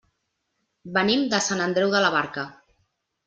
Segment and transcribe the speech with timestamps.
[0.95, 2.47] Venim de Sant Andreu de la Barca.